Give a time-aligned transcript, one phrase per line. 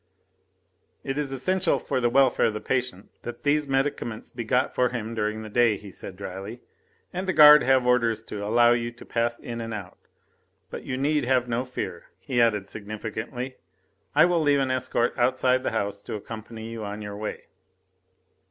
[1.03, 4.89] "It is essential for the welfare of the patient that these medicaments be got for
[4.89, 6.59] him during the day," he said dryly,
[7.13, 9.99] "and the guard have orders to allow you to pass in and out.
[10.71, 13.57] But you need have no fear," he added significantly,
[14.15, 17.43] "I will leave an escort outside the house to accompany you on your way."